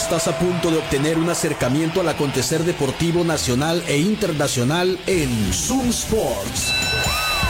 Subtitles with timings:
[0.00, 5.90] Estás a punto de obtener un acercamiento al acontecer deportivo nacional e internacional en Zoom
[5.90, 6.72] Sports.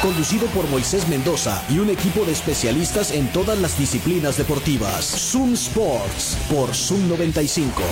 [0.02, 5.04] Conducido por Moisés Mendoza y un equipo de especialistas en todas las disciplinas deportivas.
[5.04, 7.82] Zoom Sports por Zoom 95.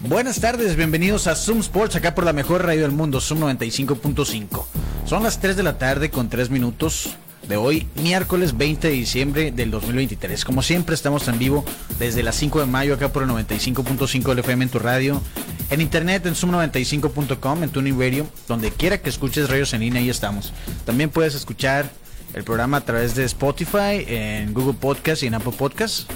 [0.00, 4.64] Buenas tardes, bienvenidos a Zoom Sports, acá por la mejor radio del mundo, Zoom 95.5.
[5.06, 7.16] Son las 3 de la tarde con 3 minutos
[7.50, 10.44] de hoy, miércoles 20 de diciembre del 2023.
[10.44, 11.64] Como siempre, estamos en vivo
[11.98, 15.20] desde las 5 de mayo acá por el 95.5 del FM en tu radio,
[15.68, 20.08] en internet en zoom95.com, en Tuning Radio, donde quiera que escuches radios en línea, ahí
[20.08, 20.52] estamos.
[20.86, 21.90] También puedes escuchar
[22.34, 26.08] el programa a través de Spotify, en Google Podcast y en Apple Podcast.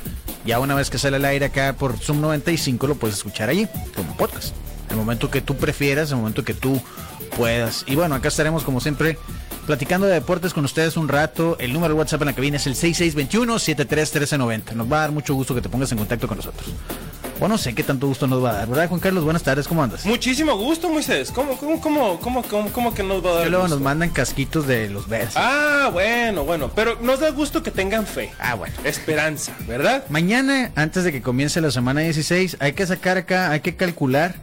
[0.46, 3.66] Ya una vez que sale al aire acá por Zoom 95 lo puedes escuchar allí
[3.96, 4.55] como podcast.
[4.88, 6.80] El momento que tú prefieras, el momento que tú
[7.37, 7.85] puedas.
[7.88, 9.18] Y bueno, acá estaremos como siempre
[9.66, 11.57] platicando de deportes con ustedes un rato.
[11.59, 14.73] El número de WhatsApp en la cabina es el 6621-731390.
[14.74, 16.66] Nos va a dar mucho gusto que te pongas en contacto con nosotros.
[17.40, 19.24] O no sé qué tanto gusto nos va a dar, ¿verdad, Juan Carlos?
[19.24, 20.06] Buenas tardes, ¿cómo andas?
[20.06, 21.32] Muchísimo gusto, Moisés.
[21.32, 23.76] ¿Cómo, cómo, cómo, cómo, cómo, cómo que nos va a dar Que luego gusto?
[23.76, 25.34] nos mandan casquitos de los versos.
[25.37, 26.71] Ah, bueno, bueno.
[26.76, 28.30] Pero nos da gusto que tengan fe.
[28.38, 28.74] Ah, bueno.
[28.84, 30.04] Esperanza, ¿verdad?
[30.10, 34.37] Mañana, antes de que comience la semana 16, hay que sacar acá, hay que calcular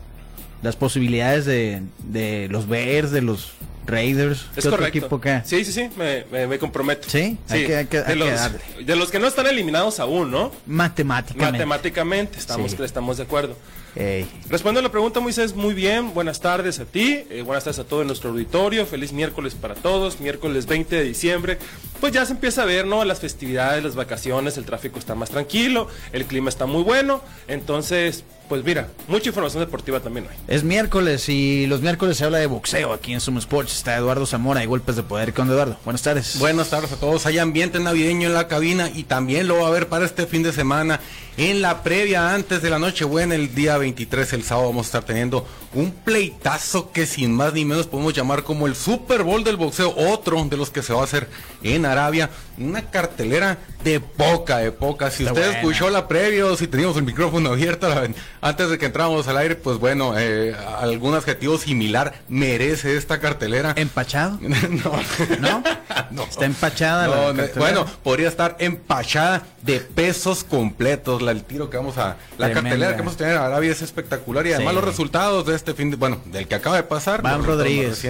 [0.62, 3.54] las posibilidades de, de los Bears, de los
[3.92, 4.40] Raiders.
[4.42, 4.98] Es ¿Qué otro correcto.
[5.00, 5.44] equipo acá?
[5.46, 7.08] Sí, sí, sí, me, me- me comprometo.
[7.10, 8.60] Sí, hay que- hay que- de, hay que los, darle.
[8.86, 10.52] de los que no están eliminados aún, ¿no?
[10.66, 11.52] Matemáticamente.
[11.60, 12.78] Matemáticamente, estamos, Sí.
[12.84, 13.56] estamos de acuerdo.
[13.94, 14.26] Ey.
[14.50, 16.14] Respondo a la pregunta, Moisés, muy bien.
[16.14, 18.86] Buenas tardes a ti, eh, buenas tardes a todo nuestro auditorio.
[18.86, 21.58] Feliz miércoles para todos, miércoles 20 de diciembre.
[22.00, 23.04] Pues ya se empieza a ver, ¿no?
[23.04, 27.22] Las festividades, las vacaciones, el tráfico está más tranquilo, el clima está muy bueno.
[27.50, 30.36] Entonces, pues mira, mucha información deportiva también hoy.
[30.50, 33.78] Es miércoles y los miércoles se habla de boxeo aquí en Sumo Sports.
[33.78, 35.32] Está Eduardo Zamora y golpes de poder.
[35.32, 35.78] ¿Qué onda, Eduardo?
[35.86, 36.38] Buenas tardes.
[36.38, 37.26] Buenas tardes a todos.
[37.26, 40.44] Hay ambiente navideño en la cabina y también lo va a haber para este fin
[40.44, 41.00] de semana.
[41.38, 45.04] En la previa, antes de la Nochebuena, el día 23, el sábado, vamos a estar
[45.04, 49.56] teniendo un pleitazo que sin más ni menos podemos llamar como el Super Bowl del
[49.56, 51.30] boxeo, otro de los que se va a hacer
[51.64, 52.30] en Arabia.
[52.62, 55.10] Una cartelera de poca, de poca.
[55.12, 55.60] Si Está usted buena.
[55.60, 58.08] escuchó la previa o si teníamos el micrófono abierto la-
[58.42, 63.74] antes de que entráramos al aire, pues bueno, eh, algún adjetivo similar merece esta cartelera.
[63.76, 64.38] ¿Empachado?
[64.42, 64.92] no,
[65.40, 65.64] ¿No?
[66.12, 66.24] No.
[66.24, 67.54] Está empachada la No, cartelera.
[67.60, 71.22] bueno, podría estar empachada de pesos completos.
[71.22, 72.18] La, el tiro que vamos a.
[72.38, 72.62] La Tremenda.
[72.62, 74.46] cartelera que vamos a tener en Arabia es espectacular.
[74.48, 74.76] Y además Sí.
[74.76, 75.96] los resultados de este fin de.
[75.98, 77.22] Bueno, del que acaba de pasar.
[77.22, 78.02] Van Rodríguez.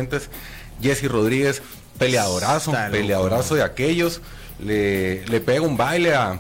[0.82, 1.62] Jesse Rodríguez,
[2.00, 4.22] peleadorazo, peleadorazo de aquellos.
[4.64, 6.40] Le, le pega un baile a.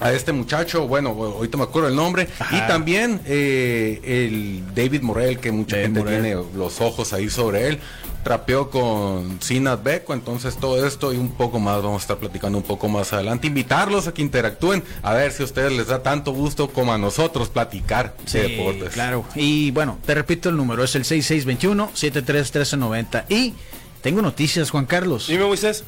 [0.00, 2.56] A este muchacho, bueno, ahorita me acuerdo el nombre, Ajá.
[2.56, 7.68] y también eh, el David Morel, que mucha David gente tiene los ojos ahí sobre
[7.68, 7.78] él.
[8.24, 12.58] Trapeó con Sinat Beco, entonces todo esto y un poco más vamos a estar platicando
[12.58, 13.46] un poco más adelante.
[13.46, 16.98] Invitarlos a que interactúen, a ver si a ustedes les da tanto gusto como a
[16.98, 18.94] nosotros platicar Sí, de deportes.
[18.94, 19.24] claro.
[19.36, 23.26] Y bueno, te repito el número, es el 6621-731390.
[23.28, 23.54] Y
[24.02, 25.28] tengo noticias, Juan Carlos.
[25.28, 25.84] Dime, Moisés.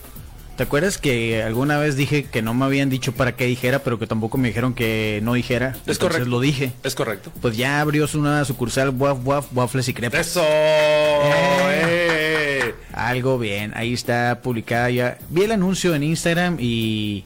[0.57, 3.99] ¿Te acuerdas que alguna vez dije que no me habían dicho para qué dijera, pero
[3.99, 5.71] que tampoco me dijeron que no dijera?
[5.71, 6.29] Es Entonces correcto.
[6.31, 6.73] lo dije.
[6.83, 7.31] Es correcto.
[7.43, 10.27] Pues ya abrió nueva sucursal Waf Waf Waffles y Crepas.
[10.29, 10.43] Eso.
[10.45, 12.75] eh.
[12.93, 15.19] Algo bien, ahí está publicada ya.
[15.29, 17.25] Vi el anuncio en Instagram y,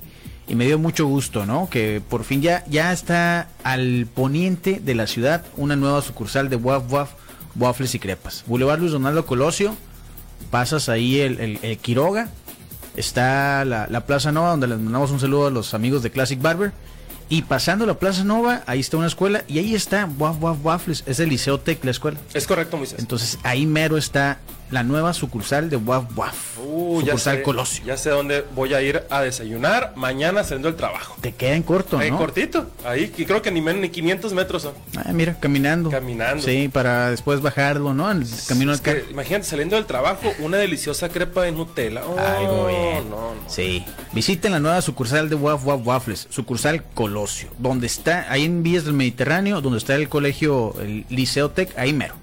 [0.48, 1.68] y me dio mucho gusto, ¿no?
[1.70, 6.56] Que por fin ya, ya está al poniente de la ciudad una nueva sucursal de
[6.56, 7.10] Waf Waf
[7.56, 8.44] Waffles y Crepas.
[8.46, 9.76] Boulevard Luis Donaldo Colosio,
[10.50, 12.28] pasas ahí el, el- el Quiroga,
[13.00, 16.40] está la, la Plaza Nova donde les mandamos un saludo a los amigos de Classic
[16.40, 16.72] Barber.
[17.32, 21.04] Y pasando la Plaza Nova, ahí está una escuela y ahí está Waf Waf Waffles,
[21.06, 22.18] es el Liceo Tech la escuela.
[22.34, 22.98] Es correcto, Moisés.
[22.98, 24.38] Entonces ahí mero está
[24.72, 26.58] la nueva sucursal de Waf Waf.
[26.58, 27.84] Uh, ya sucursal sé, Colosio.
[27.84, 31.16] Ya sé dónde voy a ir a desayunar mañana saliendo del trabajo.
[31.20, 32.18] Te queda en corto, Ahí ¿no?
[32.18, 32.66] cortito.
[32.84, 34.74] Ahí, que creo que ni menos ni 500 metros son.
[34.96, 35.90] Ah, mira, caminando.
[35.90, 36.42] Caminando.
[36.42, 38.10] Sí, para después bajarlo, ¿no?
[38.10, 42.02] El camino Es al que, imagínate, saliendo del trabajo, una deliciosa crepa de Nutella.
[42.04, 43.08] Oh, bien.
[43.08, 43.19] No, no.
[43.50, 43.84] Sí.
[44.12, 48.84] Visiten la nueva sucursal de Waf Waf Waffles, sucursal Colosio, donde está, ahí en Villas
[48.84, 52.14] del Mediterráneo, donde está el colegio, el Liceo Tech, ahí mero.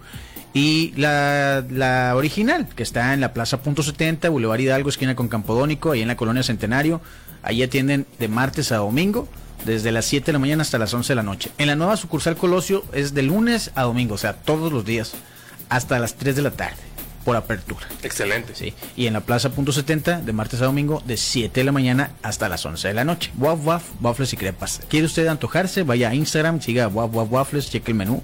[0.54, 5.28] Y la, la original, que está en la Plaza Punto 70, Boulevard Hidalgo, esquina con
[5.28, 7.02] Campodónico, ahí en la colonia Centenario.
[7.44, 9.28] Ahí atienden de martes a domingo,
[9.66, 11.52] desde las 7 de la mañana hasta las 11 de la noche.
[11.58, 15.14] En la nueva sucursal Colosio es de lunes a domingo, o sea, todos los días,
[15.70, 16.78] hasta las 3 de la tarde,
[17.28, 17.86] por apertura.
[18.04, 18.56] Excelente.
[18.56, 18.74] Sí.
[18.96, 22.12] Y en la Plaza Punto 70, de martes a domingo, de 7 de la mañana
[22.24, 23.34] hasta las 11 de la noche.
[23.38, 24.80] Waf Waf, waffles y crepas.
[24.88, 25.84] ¿Quiere usted antojarse?
[25.84, 28.24] Vaya a Instagram, siga Waf Waf Waffles, cheque el menú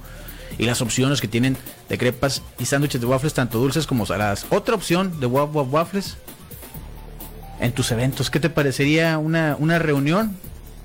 [0.58, 1.58] y las opciones que tienen
[1.90, 4.46] de crepas y sándwiches de waffles, tanto dulces como saladas.
[4.52, 6.16] Otra opción de Waf Waf Waffles
[7.60, 8.30] en tus eventos.
[8.30, 10.38] ¿Qué te parecería una, una reunión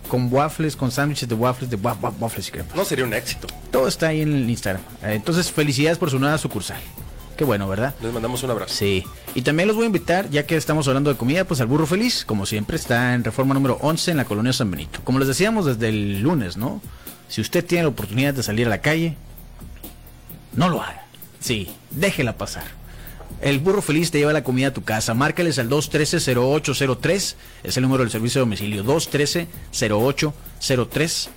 [0.08, 2.68] con waffles, con sándwiches de waffles, de wa- wa- waffles y crema?
[2.74, 3.46] No sería un éxito.
[3.70, 4.82] Todo está ahí en el Instagram.
[5.02, 6.78] Entonces, felicidades por su nueva sucursal.
[7.38, 7.94] Qué bueno, ¿verdad?
[8.02, 8.74] Les mandamos un abrazo.
[8.74, 9.04] Sí.
[9.36, 11.86] Y también los voy a invitar, ya que estamos hablando de comida, pues al Burro
[11.86, 14.98] Feliz, como siempre, está en reforma número 11 en la colonia San Benito.
[15.04, 16.82] Como les decíamos desde el lunes, ¿no?
[17.28, 19.16] Si usted tiene la oportunidad de salir a la calle,
[20.54, 21.06] no lo haga.
[21.38, 22.64] Sí, déjela pasar.
[23.40, 25.14] El Burro Feliz te lleva la comida a tu casa.
[25.14, 27.36] Márcales al 213-0803.
[27.62, 28.84] Es el número del servicio de domicilio.
[28.84, 31.28] 213-0803.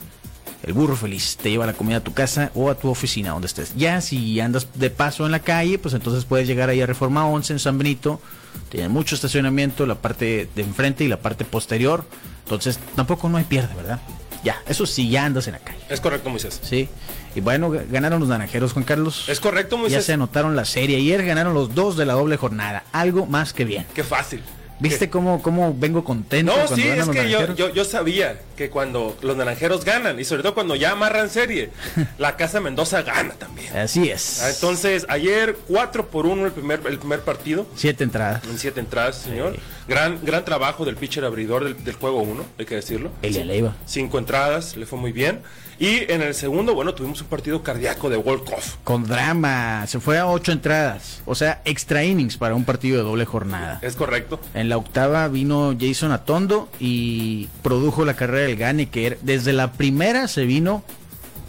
[0.63, 3.47] El Burro Feliz te lleva la comida a tu casa o a tu oficina, donde
[3.47, 3.73] estés.
[3.75, 7.27] Ya si andas de paso en la calle, pues entonces puedes llegar ahí a Reforma
[7.27, 8.21] 11 en San Benito.
[8.69, 12.05] Tiene mucho estacionamiento, la parte de enfrente y la parte posterior.
[12.43, 13.99] Entonces tampoco no hay pierde, ¿verdad?
[14.43, 15.79] Ya, eso sí, ya andas en la calle.
[15.89, 16.59] Es correcto, Moisés.
[16.63, 16.89] Sí.
[17.35, 19.29] Y bueno, ganaron los naranjeros, Juan Carlos.
[19.29, 20.05] Es correcto, Ya Moisés.
[20.05, 20.97] se anotaron la serie.
[20.97, 22.83] Ayer ganaron los dos de la doble jornada.
[22.91, 23.85] Algo más que bien.
[23.93, 24.41] Qué fácil.
[24.81, 27.85] ¿Viste cómo, cómo vengo contento No, cuando sí, ganan es los que yo, yo, yo
[27.85, 31.69] sabía que cuando los naranjeros ganan, y sobre todo cuando ya amarran serie,
[32.17, 33.75] la Casa Mendoza gana también.
[33.77, 34.41] Así es.
[34.41, 38.43] Ah, Entonces, ayer 4 por 1 el primer, el primer partido, Siete entradas.
[38.45, 39.55] en siete entradas, señor.
[39.87, 43.11] Gran, gran trabajo del pitcher abridor del, del juego 1, hay que decirlo.
[43.21, 43.75] Elia Leiva.
[43.85, 45.41] Cinco entradas, le fue muy bien.
[45.81, 48.75] Y en el segundo, bueno, tuvimos un partido cardíaco de Wolkoff.
[48.83, 49.87] Con drama.
[49.87, 51.23] Se fue a ocho entradas.
[51.25, 53.79] O sea, extra innings para un partido de doble jornada.
[53.81, 54.39] Es correcto.
[54.53, 59.53] En la octava vino Jason Atondo y produjo la carrera del Gane, que era- desde
[59.53, 60.83] la primera se vino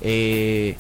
[0.01, 0.77] eh,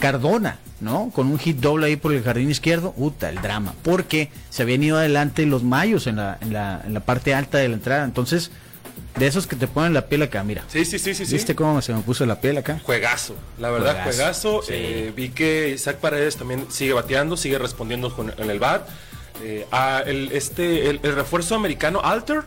[0.00, 1.10] Cardona, ¿no?
[1.14, 2.94] Con un hit doble ahí por el jardín izquierdo.
[2.96, 3.74] Uta, el drama.
[3.82, 7.58] Porque se habían ido adelante los mayos en la, en la, en la parte alta
[7.58, 8.04] de la entrada.
[8.04, 8.50] Entonces,
[9.16, 10.64] de esos que te ponen la piel acá, mira.
[10.68, 11.24] Sí, sí, sí, sí.
[11.26, 11.32] sí.
[11.34, 12.80] ¿Viste cómo se me puso la piel acá?
[12.82, 14.62] Juegazo, la verdad, Juegazo, juegazo.
[14.62, 14.72] sí.
[14.74, 18.88] Eh, vi que Isaac Paredes también sigue bateando, sigue respondiendo con, en el bat.
[19.42, 22.42] Eh, ah, el, este, el, el refuerzo americano Alter,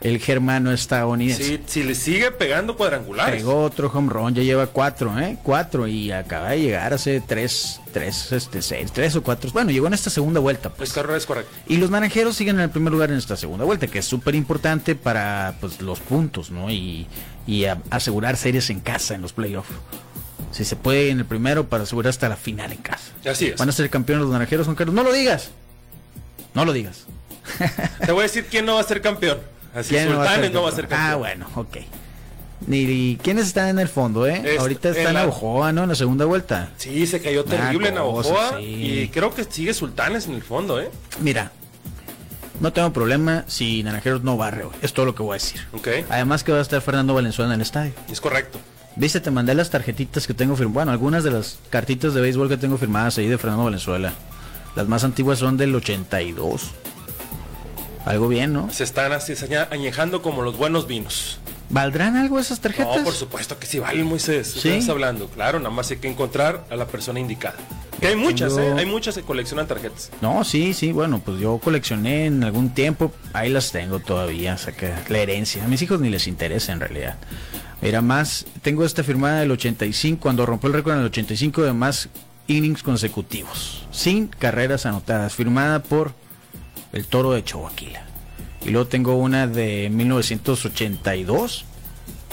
[0.00, 1.44] El germano estadounidense.
[1.44, 3.36] sí, si le sigue pegando cuadrangulares.
[3.36, 5.38] Pegó otro home run, ya lleva cuatro, ¿eh?
[5.44, 9.48] Cuatro y acaba de llegar hace tres, tres, este, seis, tres o cuatro.
[9.52, 10.88] Bueno, llegó en esta segunda vuelta, pues.
[10.90, 11.52] Es, correcto, es correcto.
[11.68, 14.34] Y los naranjeros siguen en el primer lugar en esta segunda vuelta, que es súper
[14.34, 16.68] importante para pues, los puntos, ¿no?
[16.68, 17.06] Y,
[17.46, 19.70] y a- asegurar series en casa en los playoffs.
[20.50, 23.12] Si se puede en el primero para asegurar hasta la final en casa.
[23.24, 23.56] Así es.
[23.56, 24.94] Van a ser campeones los naranjeros, Juan Carlos.
[24.96, 25.50] No lo digas.
[26.54, 27.06] No lo digas.
[28.04, 29.38] Te voy a decir quién no va a ser campeón.
[29.74, 31.10] Así, ¿Quién Sultanes no va a ser campeón.
[31.12, 31.76] Ah, bueno, ok.
[32.66, 34.40] Ni- ¿Quiénes están en el fondo, eh?
[34.44, 35.82] Es- Ahorita está en la- Navajoa, ¿no?
[35.82, 36.70] En la segunda vuelta.
[36.76, 38.58] Sí, se cayó terrible en Navajoa.
[38.58, 38.64] sí.
[38.64, 40.88] Y creo que sigue Sultanes en el fondo, ¿eh?
[41.20, 41.50] Mira,
[42.60, 44.72] no tengo problema si Naranjeros no barre hoy.
[44.82, 45.66] Es todo lo que voy a decir.
[45.72, 47.92] Ok, Además que va a estar Fernando Valenzuela en el estadio.
[48.10, 48.60] es correcto.
[48.94, 50.74] Viste, te mandé las tarjetitas que tengo firmadas.
[50.74, 54.12] Bueno, algunas de las cartitas de béisbol que tengo firmadas ahí de Fernando Valenzuela.
[54.76, 56.70] Las más antiguas son del 82.
[58.04, 58.70] Algo bien, ¿no?
[58.70, 61.38] Se están así se añejando como los buenos vinos.
[61.70, 62.98] ¿Valdrán algo esas tarjetas?
[62.98, 64.56] No, por supuesto que sí valen, Moisés.
[64.60, 64.68] ¿Sí?
[64.68, 67.56] Estás hablando, claro, nada más hay que encontrar a la persona indicada.
[67.98, 68.74] Que hay muchas, ¿eh?
[68.76, 70.10] Hay muchas que coleccionan tarjetas.
[70.20, 74.58] No, sí, sí, bueno, pues yo coleccioné en algún tiempo, ahí las tengo todavía, o
[74.58, 77.16] sea que la herencia, a mis hijos ni les interesa en realidad.
[77.80, 81.72] Mira, más, tengo esta firmada del 85, cuando rompió el récord en el 85 de
[81.72, 82.08] más
[82.48, 86.12] innings consecutivos, sin carreras anotadas, firmada por
[86.92, 87.72] el Toro de Chihuahua.
[88.64, 91.64] Y luego tengo una de 1982,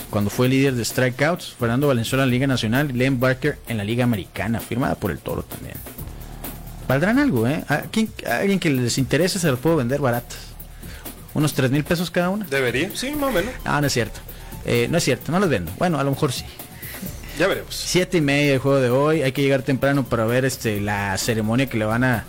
[0.10, 3.78] cuando fue líder de strikeouts, Fernando Valenzuela en la Liga Nacional y Len Barker en
[3.78, 5.76] la Liga Americana, firmada por el Toro también.
[6.88, 7.64] Valdrán algo, ¿eh?
[7.68, 10.38] ¿A, quién- a alguien que les interese se las puedo vender baratas.
[11.36, 12.46] Unos 3 mil pesos cada una.
[12.46, 12.90] ¿Debería?
[12.96, 13.52] Sí, más o menos.
[13.64, 14.20] Ah, no es cierto.
[14.66, 15.72] Eh, no es cierto, no las vendo.
[15.78, 16.44] Bueno, a lo mejor sí.
[17.38, 17.74] Ya veremos.
[17.76, 19.22] Siete y media el juego de hoy.
[19.22, 22.26] Hay que llegar temprano para ver este la ceremonia que le van a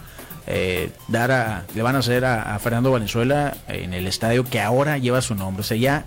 [0.52, 4.60] eh, dar a, le van a hacer a, a Fernando Valenzuela en el estadio que
[4.60, 5.60] ahora lleva su nombre.
[5.60, 6.04] O sea, ya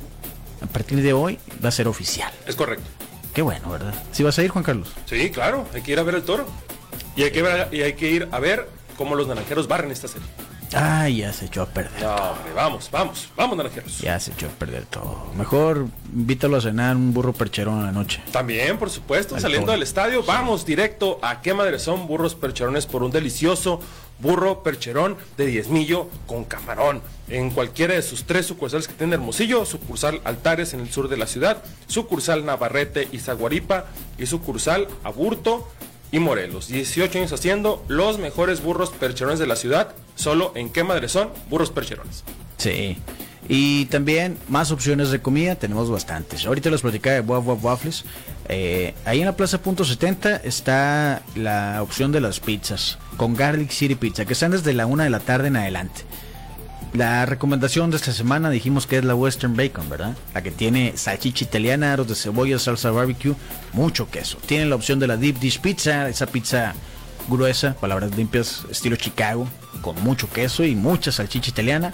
[0.61, 2.31] a partir de hoy va a ser oficial.
[2.45, 2.85] Es correcto.
[3.33, 3.93] Qué bueno, ¿verdad?
[4.11, 4.89] ¿Sí vas a ir, Juan Carlos?
[5.05, 6.45] Sí, claro, hay que ir a ver el toro.
[7.15, 10.07] Y hay que, ver, y hay que ir a ver cómo los naranjeros barren esta
[10.07, 10.27] serie.
[10.75, 12.01] Ay, ya se echó a perder.
[12.01, 13.99] No, hombre, vamos, vamos, vamos, naranjeros.
[13.99, 15.27] Ya se echó a perder todo.
[15.37, 18.23] Mejor invítalo a cenar un burro percherón en la noche.
[18.31, 19.73] También, por supuesto, Al saliendo toro.
[19.73, 23.79] del estadio, vamos directo a qué madre son burros percherones por un delicioso
[24.19, 27.01] burro percherón de diezmillo con camarón.
[27.27, 31.17] En cualquiera de sus tres sucursales que tiene Hermosillo, sucursal Altares en el sur de
[31.17, 33.85] la ciudad, sucursal Navarrete y Zaguaripa
[34.17, 35.67] y sucursal Aburto
[36.11, 36.67] y Morelos.
[36.67, 41.29] 18 años haciendo los mejores burros percherones de la ciudad, solo en qué madre son
[41.49, 42.23] burros percherones.
[42.57, 42.97] Sí.
[43.49, 46.45] Y también más opciones de comida, tenemos bastantes.
[46.45, 48.05] Ahorita les platicaba de Waf Waf Waffles.
[48.49, 53.71] Eh, ahí en la Plaza Punto 70 está la opción de las pizzas con Garlic
[53.71, 56.01] City Pizza, que están desde la una de la tarde en adelante.
[56.93, 60.15] La recomendación de esta semana dijimos que es la Western Bacon, ¿verdad?
[60.35, 63.33] La que tiene salchicha italiana, aros de cebolla, salsa barbecue,
[63.73, 64.37] mucho queso.
[64.45, 66.75] Tiene la opción de la Deep Dish Pizza, esa pizza
[67.27, 69.47] gruesa, palabras limpias, estilo Chicago,
[69.81, 71.93] con mucho queso y mucha salchicha italiana.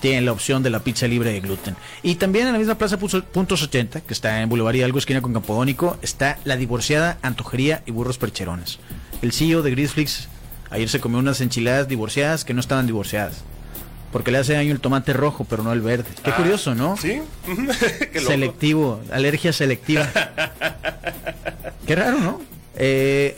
[0.00, 1.76] Tienen la opción de la pizza libre de gluten.
[2.02, 5.32] Y también en la misma Plaza Puntos 80, que está en Boulevard Hidalgo, esquina con
[5.34, 8.78] Campodónico, está la divorciada Antojería y Burros Percherones.
[9.20, 10.28] El CEO de Grisflix
[10.70, 13.42] ayer se comió unas enchiladas divorciadas que no estaban divorciadas.
[14.12, 16.08] Porque le hace daño el tomate rojo, pero no el verde.
[16.24, 16.96] Qué Ah, curioso, ¿no?
[16.96, 17.20] Sí.
[18.12, 18.20] Qué.
[18.20, 20.08] Selectivo, alergia selectiva.
[21.86, 22.40] Qué raro, ¿no?
[22.76, 23.36] Eh,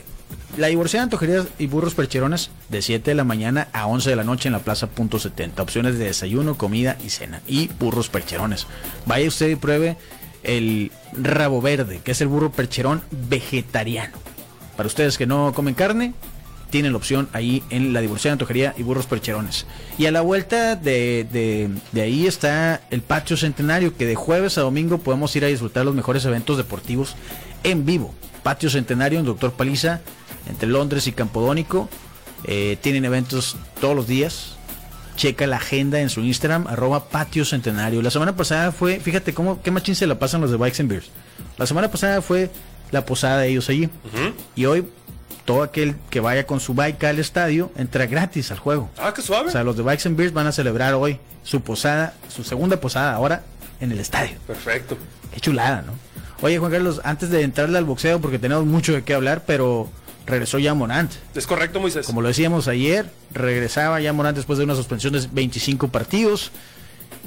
[0.57, 4.23] la divorciada antojerías y burros percherones de 7 de la mañana a 11 de la
[4.23, 5.61] noche en la plaza punto 70.
[5.61, 7.41] Opciones de desayuno, comida y cena.
[7.47, 8.67] Y burros percherones.
[9.05, 9.97] Vaya usted y pruebe
[10.43, 14.15] el rabo verde, que es el burro percherón vegetariano.
[14.77, 16.13] Para ustedes que no comen carne,
[16.69, 19.65] tienen la opción ahí en la divorciada antojería y burros percherones.
[19.97, 24.57] Y a la vuelta de, de- de ahí está el patio centenario, que de jueves
[24.57, 27.15] a domingo podemos ir a disfrutar los mejores eventos deportivos
[27.63, 28.13] en vivo.
[28.41, 30.01] Patio centenario en Doctor Paliza,
[30.47, 31.89] entre Londres y Campodónico.
[32.45, 34.55] Eh, tienen eventos todos los días.
[35.15, 38.01] Checa la agenda en su Instagram, arroba patio centenario.
[38.01, 40.89] La semana pasada fue, fíjate cómo, qué machín se la pasan los de Bikes and
[40.89, 41.09] Beers.
[41.57, 42.49] La semana pasada fue
[42.91, 43.89] la posada de ellos allí.
[44.55, 44.87] Y hoy
[45.45, 48.89] todo aquel que vaya con su bike al estadio entra gratis al juego.
[48.97, 49.49] Ah, qué suave.
[49.49, 52.77] O sea, los de Bikes and Beers van a celebrar hoy su posada, su segunda
[52.79, 53.43] posada ahora
[53.81, 54.35] en el estadio.
[54.47, 54.97] Perfecto.
[55.33, 55.93] Qué chulada, ¿no?
[56.41, 59.89] Oye, Juan Carlos, antes de entrarle al boxeo, porque tenemos mucho de qué hablar, pero
[60.25, 61.11] regresó ya Morant.
[61.35, 62.05] Es correcto, Moisés.
[62.05, 66.51] Como lo decíamos ayer, regresaba ya Morant después de una suspensión de 25 partidos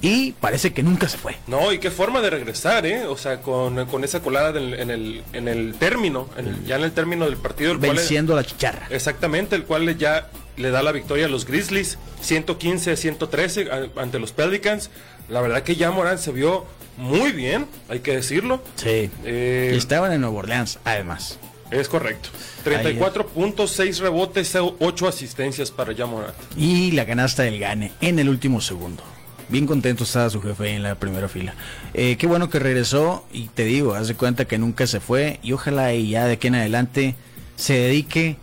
[0.03, 1.37] y parece que nunca se fue.
[1.47, 3.05] No, y qué forma de regresar, ¿eh?
[3.07, 6.77] O sea, con, con esa colada del- en, el, en el término, en el- ya
[6.77, 8.87] en el término del partido, el cual Venciendo la chicharra.
[8.91, 14.33] exactamente, el cual ya le da la victoria a los Grizzlies, 115-113 a- ante los
[14.33, 14.91] Pelicans.
[15.29, 16.67] La verdad que ya Morán se vio
[16.99, 18.63] muy bien, hay que decirlo.
[18.77, 19.11] Sí.
[19.25, 21.39] Eh, estaban en Nueva Orleans, además.
[21.71, 22.31] Es correcto.
[22.65, 26.33] 34 puntos, 6 rebotes, 8 asistencias para ya Morán.
[26.57, 29.03] Y la canasta del Gane en el último segundo.
[29.49, 31.55] Bien contento estaba su jefe en la primera fila.
[31.95, 35.39] Eh, qué bueno que regresó y te digo, haz de cuenta que nunca se fue
[35.43, 37.15] y ojalá y ya de aquí en adelante
[37.55, 38.37] se dedique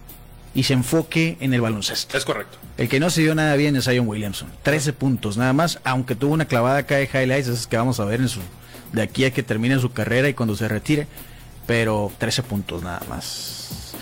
[0.55, 2.17] y se enfoque en el baloncesto.
[2.17, 2.57] Es correcto.
[2.77, 4.49] El que no se dio nada bien es Zion Williamson.
[4.63, 8.05] 13 puntos nada más, aunque tuvo una clavada acá de highlights, esas que vamos a
[8.05, 8.39] ver en su,
[8.93, 11.07] de aquí a que termine su carrera y cuando se retire.
[11.65, 13.93] Pero 13 puntos nada más.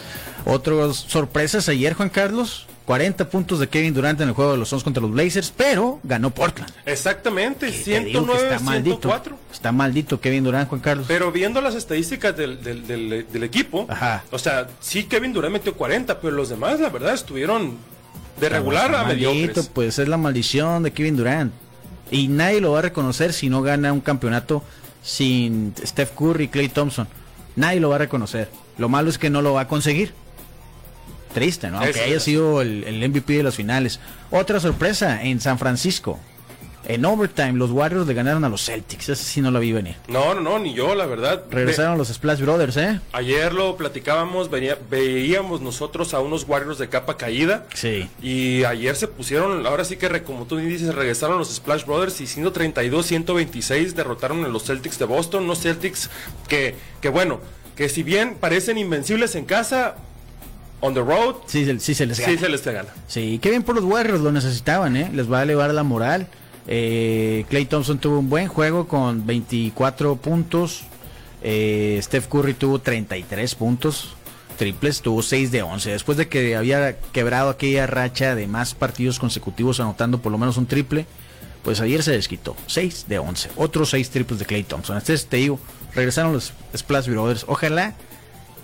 [0.46, 2.68] Otras sorpresas ayer, Juan Carlos.
[2.86, 6.00] 40 puntos de Kevin Durant en el juego de los Suns contra los Blazers, pero
[6.04, 6.74] ganó Portland.
[6.86, 8.96] Exactamente, Que te digo que 109, está maldito.
[8.98, 9.38] 104.
[9.54, 11.06] Está maldito Kevin Durant, Juan Carlos.
[11.08, 14.24] Pero viendo las estadísticas del, del, del- del equipo, Ajá.
[14.32, 17.78] o sea, sí Kevin Durant metió 40, pero los demás, la verdad, estuvieron
[18.40, 19.70] de Está regular a maldito, mediocres.
[19.74, 21.54] Pues es la maldición de Kevin Durant.
[22.10, 24.64] Y nadie lo va a reconocer si no gana un campeonato
[25.04, 27.08] sin Steph Curry y Clay Thompson.
[27.56, 28.50] Nadie lo va a reconocer.
[28.78, 30.14] Lo malo es que no lo va a conseguir.
[31.34, 31.78] Triste, ¿no?
[31.78, 32.24] Aunque Eso haya es.
[32.24, 34.00] sido el, el MVP de las finales.
[34.32, 36.20] Otra sorpresa en San Francisco.
[36.86, 39.10] En overtime, los Warriors le ganaron a los Celtics.
[39.10, 39.96] Esa sí no la vi venir.
[40.08, 41.44] No, no, no, ni yo, la verdad.
[41.50, 42.94] Regresaron los Splash Brothers, ¿eh?
[42.94, 47.66] Ve- ayer lo platicábamos, venía- veíamos nosotros a unos Warriors de capa caída.
[47.74, 48.10] Sí.
[48.22, 52.26] Y ayer se pusieron, ahora sí que como tú dices, regresaron los Splash Brothers y
[52.28, 55.44] 132-126 derrotaron a los Celtics de Boston.
[55.44, 56.10] Unos Celtics
[56.48, 57.40] que, que bueno,
[57.76, 59.96] que si bien parecen invencibles en casa,
[60.80, 62.32] on the road, Sí, se- sí se les gana.
[62.34, 62.90] sí se les gana.
[63.08, 65.10] Sí, qué bien por los Warriors, lo necesitaban, ¿eh?
[65.14, 66.28] Les va a elevar la moral.
[66.74, 70.84] Eh, Clay Thompson tuvo un buen juego con 24 puntos.
[71.44, 74.16] Eh, Steph Curry tuvo 33 puntos.
[74.58, 75.92] Triples, tuvo 6 de 11.
[75.92, 80.56] Después de que había quebrado aquella racha de más partidos consecutivos anotando por lo menos
[80.56, 81.06] un triple,
[81.62, 82.56] pues ayer se desquitó.
[82.68, 83.50] 6 de 11.
[83.58, 84.96] Otros 6 triples de Clay Thompson.
[84.96, 85.60] Entonces te digo,
[85.94, 87.44] regresaron los Splash Brothers.
[87.50, 87.96] Ojalá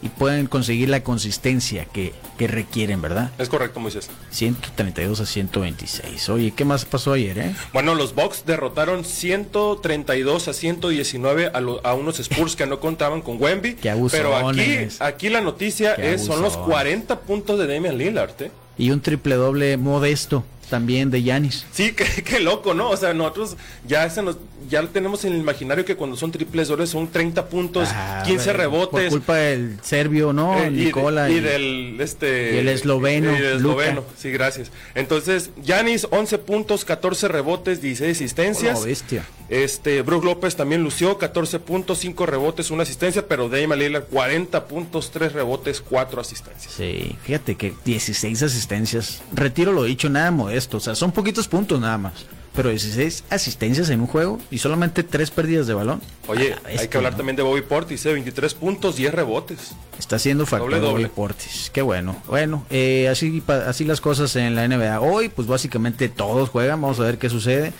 [0.01, 3.31] y puedan conseguir la consistencia que, que requieren, ¿verdad?
[3.37, 4.09] Es correcto, Moisés.
[4.31, 6.29] 132 a 126.
[6.29, 7.55] Oye, ¿qué más pasó ayer, eh?
[7.73, 13.21] Bueno, los Bucks derrotaron 132 a 119 a, lo- a unos Spurs que no contaban
[13.21, 13.75] con Wemby.
[13.75, 16.73] Qué pero aquí, aquí la noticia Qué es, son los abusones.
[16.75, 18.31] 40 puntos de Damian Lillard.
[18.41, 18.51] ¿eh?
[18.77, 21.65] Y un triple doble modesto también de Yanis.
[21.71, 22.89] Sí, qué, qué loco, ¿no?
[22.89, 23.57] O sea, nosotros
[23.87, 24.37] ya se nos,
[24.69, 28.45] ya tenemos en el imaginario que cuando son triples dobles son 30 puntos, Ah, 15
[28.51, 29.09] Por rebotes.
[29.09, 30.57] culpa del serbio, ¿no?
[30.59, 31.29] Eh, y Nicola.
[31.29, 34.71] y, y- del este y el esloveno, y el esloveno, sí, gracias.
[34.95, 38.79] Entonces, Yanis 11 puntos, 14 rebotes, 16 asistencias.
[38.79, 39.23] Oh, bestia.
[39.49, 44.67] Este, Brook López también lució 14 puntos, 5 rebotes, una asistencia, pero Damian Lillard 40
[44.67, 46.73] puntos, 3 rebotes, 4 asistencias.
[46.73, 49.21] Sí, fíjate que 16 asistencias.
[49.33, 50.77] Retiro lo dicho, nada modesto.
[50.77, 52.25] O sea, son poquitos puntos nada más.
[52.53, 56.01] pero 16 asistencias en un juego y solamente 3 pérdidas de balón.
[56.27, 57.17] Oye, hay que hablar ¿no?
[57.17, 58.13] también de Bobby Portis, ¿eh?
[58.13, 59.75] 23 puntos, 10 rebotes.
[59.99, 61.03] Está haciendo factor Doble, doble.
[61.03, 61.69] doble Portis.
[61.71, 62.15] Qué bueno.
[62.27, 64.99] Bueno, eh, así, así las cosas en la NBA.
[64.99, 66.81] Hoy, pues básicamente todos juegan.
[66.81, 67.73] Vamos a ver qué sucede.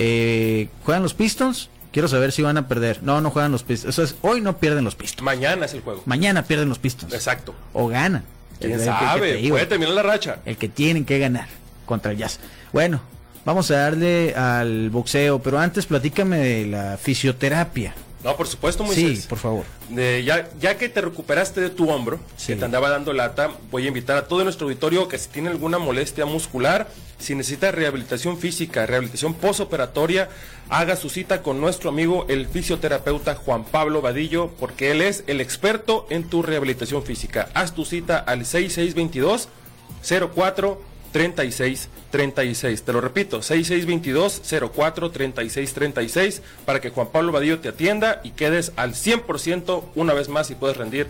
[0.00, 1.70] Eh, ¿Juegan los Pistons?
[1.90, 3.02] Quiero saber si van a perder.
[3.02, 3.94] No, no juegan los Pistons.
[3.94, 5.22] Eso es, hoy no pierden los Pistons.
[5.24, 6.02] Mañana es el juego.
[6.06, 7.12] Mañana pierden los Pistons.
[7.12, 7.54] Exacto.
[7.72, 8.22] O ganan.
[8.60, 9.34] ¿Quién el que- que te sabe?
[9.36, 9.54] digo.
[9.54, 10.38] Puede terminar la racha.
[10.44, 11.48] el que tienen que ganar
[11.86, 12.38] contra el Jazz.
[12.72, 13.00] Bueno,
[13.44, 17.94] vamos a darle al boxeo, pero antes platícame de la fisioterapia.
[18.24, 19.26] No, por supuesto, Sí, Moisés.
[19.26, 19.64] por favor.
[19.90, 22.48] Ya, ya que te recuperaste de tu hombro, Sí.
[22.48, 25.50] que te andaba dando lata, voy a invitar a todo nuestro auditorio que si tiene
[25.50, 26.88] alguna molestia muscular,
[27.20, 30.28] si necesita rehabilitación física, rehabilitación posoperatoria,
[30.68, 35.40] haga su cita con nuestro amigo el fisioterapeuta Juan Pablo Vadillo, porque él es el
[35.40, 37.48] experto en tu rehabilitación física.
[37.54, 39.48] Haz tu cita al 6622
[40.34, 40.80] 04
[41.12, 42.82] 36 36.
[42.82, 44.42] Te lo repito, 6622
[44.74, 50.14] 04 36 36 para que Juan Pablo Vadillo te atienda y quedes al 100% una
[50.14, 51.08] vez más y puedes rendir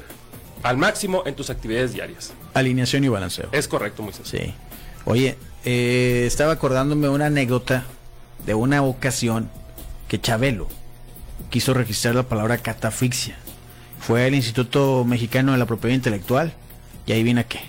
[0.62, 2.33] al máximo en tus actividades diarias.
[2.55, 3.49] Alineación y balanceo.
[3.52, 4.28] Es correcto, Moisés.
[4.28, 4.55] Sí.
[5.05, 7.85] Oye, eh, estaba acordándome una anécdota
[8.45, 9.50] de una ocasión
[10.09, 10.69] que Chabelo
[11.50, 13.37] quiso registrar la palabra catafixia.
[14.00, 16.52] Fue al Instituto Mexicano de la Propiedad Intelectual
[17.07, 17.61] y ahí viene qué.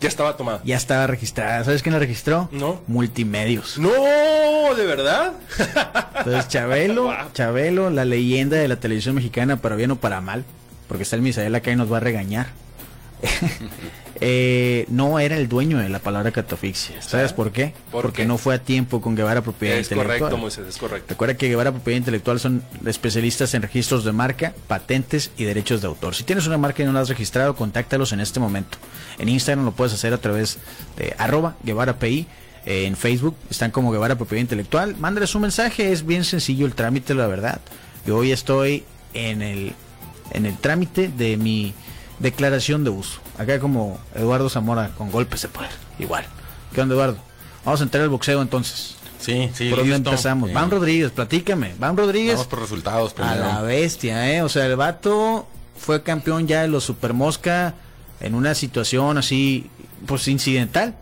[0.00, 0.60] Ya estaba tomada.
[0.64, 1.64] Ya estaba registrada.
[1.64, 2.48] ¿Sabes quién la registró?
[2.52, 2.80] No.
[2.86, 3.78] Multimedios.
[3.78, 3.90] No,
[4.74, 5.32] ¿de verdad?
[6.18, 7.14] Entonces Chabelo.
[7.32, 10.44] Chabelo, la leyenda de la televisión mexicana, para bien o para mal,
[10.88, 12.48] porque está el Misael acá y nos va a regañar.
[14.20, 17.02] Eh, no era el dueño de la palabra catafixia.
[17.02, 17.74] ¿Sabes por qué?
[17.92, 18.26] ¿Por porque qué?
[18.28, 20.18] no fue a tiempo con Guevara Propiedad Es Intelectual.
[20.18, 21.06] correcto, Moisés, es correcto.
[21.10, 25.88] Recuerda que Guevara Propiedad Intelectual son especialistas en registros de marca, patentes y derechos de
[25.88, 26.14] autor.
[26.14, 28.78] Si tienes una marca y no la has registrado, contáctalos en este momento.
[29.18, 30.58] En Instagram lo puedes hacer a través
[30.96, 32.26] de arroba Guevara PI.
[32.64, 34.96] Eh, en Facebook están como Guevara Propiedad Intelectual.
[34.96, 37.60] Mándales un mensaje, es bien sencillo el trámite, la verdad.
[38.06, 39.74] Yo hoy estoy en el,
[40.32, 41.74] en el trámite de mi
[42.18, 43.20] declaración de uso.
[43.38, 45.70] Acá como Eduardo Zamora con golpes de poder.
[45.98, 46.24] Igual.
[46.74, 47.18] ¿Qué onda, Eduardo?
[47.64, 48.96] Vamos a entrar al boxeo entonces.
[49.18, 49.70] Sí, sí.
[49.70, 50.52] ¿Por dónde empezamos?
[50.52, 51.74] Van Rodríguez, platícame.
[51.78, 53.44] Van Rodríguez Vamos por resultados a primero.
[53.44, 54.42] la bestia, ¿eh?
[54.42, 57.74] O sea, el vato fue campeón ya de los Super Mosca
[58.20, 59.70] en una situación así,
[60.06, 60.94] pues incidental.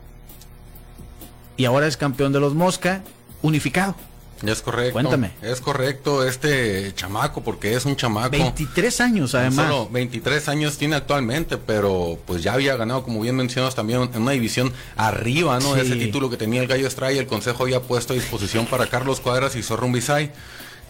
[1.57, 3.03] Y ahora es campeón de los Mosca
[3.43, 3.95] unificado.
[4.43, 4.93] Es correcto.
[4.93, 5.33] Cuéntame.
[5.43, 8.31] Es correcto este chamaco, porque es un chamaco.
[8.31, 9.67] 23 años además.
[9.67, 14.23] Solo 23 años tiene actualmente, pero pues ya había ganado, como bien mencionas, también en
[14.23, 15.75] una división arriba, ¿no?
[15.75, 15.81] Sí.
[15.81, 19.21] Ese título que tenía el Gallo Estrella, el Consejo había puesto a disposición para Carlos
[19.21, 20.33] Cuadras y Zorro Bisay.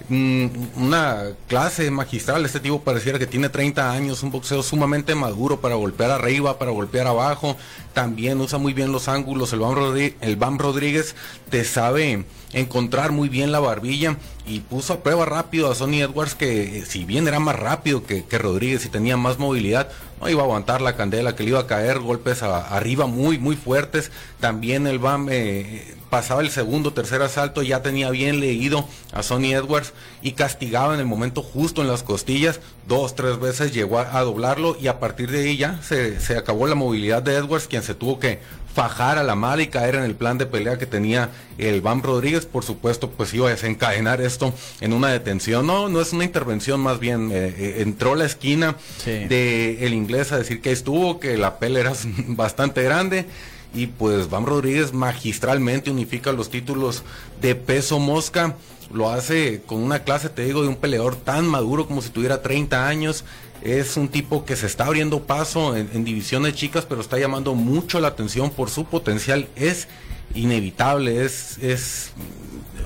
[0.09, 5.61] Mm, una clase magistral, este tipo pareciera que tiene 30 años, un boxeo sumamente maduro
[5.63, 7.57] para golpear arriba, para golpear abajo,
[7.95, 11.17] también usa muy bien los ángulos, el Bam, Rodri- el Rodríguez
[11.49, 16.35] te sabe encontrar muy bien la barbilla y puso a prueba rápido a Sonny Edwards
[16.35, 19.89] que eh, si bien era más rápido que, Rodríguez y tenía más movilidad,
[20.21, 21.99] no iba a aguantar la candela, que le iba a caer.
[22.01, 24.11] Golpes arriba muy, muy fuertes.
[24.41, 29.53] También el BAM eh, pasaba el segundo, tercer asalto, ya tenía bien leído a Sonny
[29.53, 34.17] Edwards y castigaba en el momento justo en las costillas, dos, tres veces llegó a,
[34.17, 37.67] a doblarlo y a partir de ahí ya se, se acabó la movilidad de Edwards,
[37.67, 38.39] quien se tuvo que
[38.73, 42.01] fajar a la mala y caer en el plan de pelea que tenía el Bam
[42.01, 45.67] Rodríguez, por supuesto, pues iba a desencadenar esto en una detención.
[45.67, 49.11] No, no es una intervención, más bien eh, eh, entró a la esquina Sí.
[49.27, 51.93] de el inglés a decir que estuvo, que la pelea era
[52.29, 53.27] bastante grande.
[53.75, 57.03] Y pues Bam Rodríguez magistralmente unifica los títulos
[57.41, 58.55] de peso mosca.
[58.93, 62.43] Lo hace con una clase, te digo, de un peleador tan maduro como si tuviera
[62.43, 63.25] 30 años.
[63.63, 67.55] Es un tipo que se está abriendo paso en, en divisiones chicas, pero está llamando
[67.55, 69.49] mucho la atención por su potencial.
[69.57, 69.89] Es
[70.35, 72.11] inevitable, es, es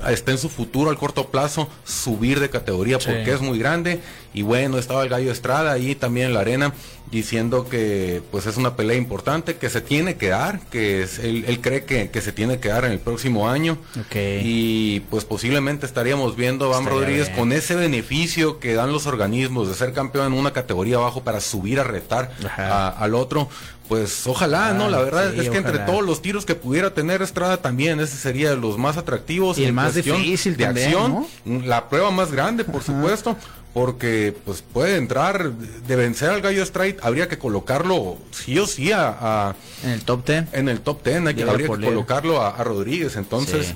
[0.09, 3.07] está en su futuro al corto plazo subir de categoría Sí.
[3.07, 3.99] porque es muy grande
[4.33, 6.73] y bueno estaba el gallo Estrada ahí también en la arena
[7.11, 11.43] diciendo que pues es una pelea importante que se tiene que dar que es, él,
[11.47, 13.79] él cree que, que se tiene que dar en el próximo año.
[13.99, 14.15] Ok.
[14.43, 17.39] y pues posiblemente estaríamos viendo a Estaría Rodríguez bien.
[17.39, 21.39] con ese beneficio que dan los organismos de ser campeón en una categoría abajo para
[21.41, 23.49] subir a retar a- al otro
[23.87, 26.93] pues ojalá Ah, no la verdad sí, es que entre todos los tiros que pudiera
[26.93, 30.87] tener Estrada también ese sería de los más atractivos Y el más difícil de también,
[30.93, 31.25] acción.
[31.67, 33.35] la prueba más grande por supuesto
[33.73, 38.91] porque pues puede entrar de vencer al Gallo Strike habría que colocarlo sí o sí
[38.91, 40.45] a, a- En el top 10.
[40.53, 43.73] en el top 10 hay que, habría que colocarlo a, a Rodríguez entonces Sí.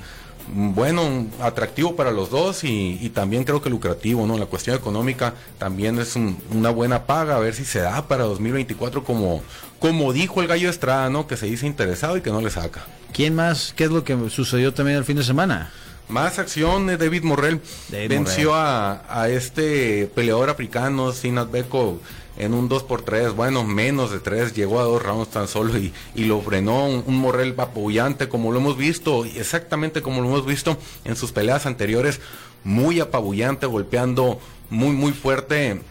[0.53, 4.75] mm, bueno atractivo para los dos y, y también creo que lucrativo no la cuestión
[4.75, 9.41] económica también es un- una buena paga a ver si se da para 2024 como
[9.79, 12.81] como dijo el Gallo Estrada no que se dice interesado y que no le saca
[13.13, 13.73] ¿Quién más?
[13.77, 15.71] ¿Qué es lo que sucedió también el fin de semana?
[16.09, 17.61] Más acción de David Morrell.
[17.89, 21.99] David Venció a, a este peleador africano, Sinat Beko,
[22.37, 26.25] en un 2x3, bueno, menos de 3, llegó a dos rounds tan solo y, y
[26.25, 26.87] lo frenó.
[26.87, 31.31] Un, un Morrell apabullante, como lo hemos visto, exactamente como lo hemos visto en sus
[31.31, 32.19] peleas anteriores,
[32.63, 34.39] muy apabullante, golpeando
[34.69, 35.81] muy, muy fuerte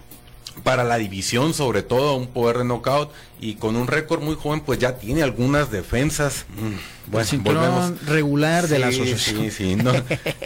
[0.62, 3.10] para la división, sobre todo un poder de knockout
[3.42, 6.46] y con un récord muy joven, pues ya tiene algunas defensas.
[6.56, 9.40] Mm, Bueno, cinturón regular de la asociación.
[9.42, 9.92] Sí, sí, no,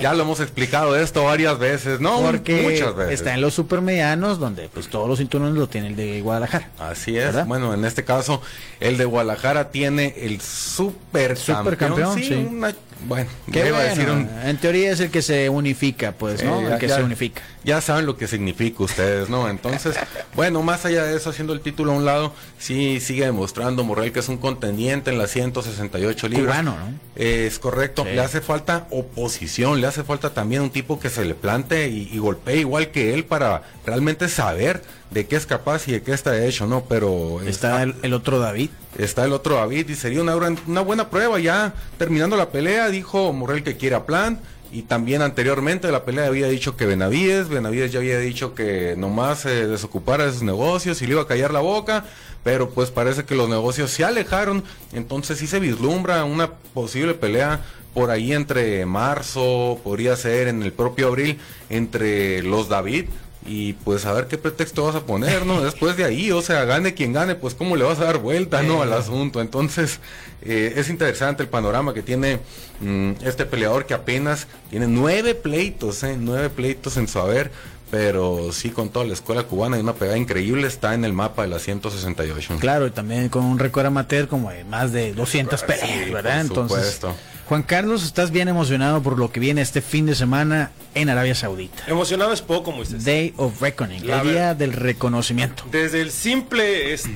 [0.01, 2.23] ya lo hemos explicado esto varias veces, ¿no?
[2.23, 3.15] Porque Muchas veces.
[3.21, 6.71] está en los supermedianos, donde pues todos los cinturones lo tiene el de Guadalajara.
[6.79, 7.27] Así es.
[7.27, 7.47] ¿Verdad?
[7.47, 8.41] Bueno, en este caso,
[8.81, 12.33] el de Guadalajara tiene el super Supercampeón, sí.
[12.33, 12.75] una-
[13.07, 16.61] bueno, ya iba a decir un- en teoría es el que se unifica, pues, ¿no?
[16.61, 17.43] Eh, el ya- que ya- se unifica.
[17.63, 19.51] Ya saben lo que significa ustedes, ¿no?
[19.51, 19.97] Entonces,
[20.35, 24.13] bueno, más allá de eso, haciendo el título a un lado, sí sigue demostrando Morrell
[24.13, 26.47] que es un contendiente en las 168 libras.
[26.47, 26.99] Cubano, ¿no?
[27.15, 28.05] Es correcto.
[28.05, 28.11] Sí.
[28.11, 32.09] Le hace falta oposición, le hace falta también un tipo que se le plante y,
[32.13, 36.13] y golpee igual que él para realmente saber de qué es capaz y de qué
[36.13, 36.85] está hecho, ¿no?
[36.85, 38.71] Pero Está el, el otro David.
[38.99, 41.75] Está el otro David y sería una, buena prueba ya.
[41.99, 44.41] Terminando la pelea, dijo Morrell que quiere a Plan.
[44.73, 48.95] Y también anteriormente de la pelea había dicho que Benavides, Benavides ya había dicho que
[48.97, 52.05] nomás se desocupara de sus negocios y le iba a callar la boca,
[52.43, 57.61] pero pues parece que los negocios se alejaron, entonces sí se vislumbra una posible pelea
[57.95, 61.39] por ahí entre marzo, podría ser en el propio abril,
[61.71, 63.07] entre los David,
[63.47, 65.61] y pues a ver qué pretexto vas a poner, ¿no?
[65.63, 68.63] Después de ahí, o sea, gane quien gane, pues cómo le vas a dar vuelta,
[68.63, 68.83] ¿no?
[68.83, 69.41] Al asunto.
[69.41, 70.01] Entonces,
[70.43, 72.41] eh, es interesante el panorama que tiene
[72.81, 76.17] mm, este peleador que apenas tiene nueve pleitos, ¿eh?
[76.19, 77.51] Nueve pleitos en su haber,
[77.91, 81.43] pero sí con toda la escuela cubana y una pegada increíble está en el mapa
[81.43, 82.57] de la 168.
[82.59, 86.33] Claro, y también con un récord amateur como de más de 200 peleas, Sí, ¿verdad?
[86.33, 87.17] por Entonces, supuesto.
[87.49, 91.37] Juan Carlos, estás bien emocionado por lo que viene este fin de semana en Arabia
[91.37, 91.85] Saudita.
[91.87, 93.05] Emocionado es poco, Moisés.
[93.05, 95.63] Day of Reckoning, La el día del reconocimiento.
[95.71, 97.13] Desde el simple este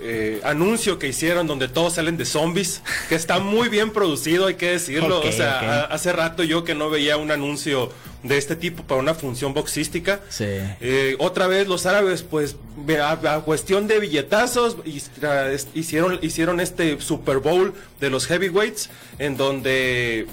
[0.00, 4.56] eh, anuncio que hicieron donde todos salen de zombies, que está muy bien producido, hay
[4.56, 5.20] que decirlo.
[5.20, 9.14] O sea, hace rato yo que no veía un anuncio de este tipo para una
[9.14, 10.20] función boxística.
[10.28, 10.44] Sí.
[10.80, 12.56] Eh, otra vez los árabes, pues,
[13.02, 19.36] a, a cuestión de billetazos, es- hicieron, hicieron este Super Bowl de los heavyweights, en
[19.36, 20.26] donde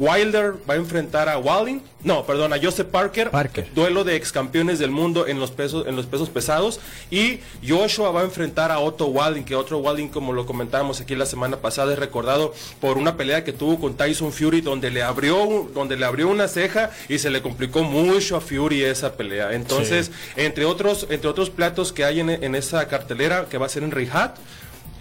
[0.00, 3.68] Wilder va a enfrentar a Walding, no, perdón, a Joseph Parker, Parker.
[3.74, 8.10] duelo de ex campeones del mundo en los pesos, en los pesos pesados, y Joshua
[8.10, 11.58] va a enfrentar a Otto Walding, que otro Walding, como lo comentábamos aquí la semana
[11.58, 15.98] pasada, es recordado por una pelea que tuvo con Tyson Fury, donde le abrió, donde
[15.98, 19.52] le abrió una ceja y se le complicó mucho a Fury esa pelea.
[19.52, 23.68] Entonces, entre otros, entre otros platos que hay en, en esa cartelera, que va a
[23.68, 24.34] ser en Riyadh,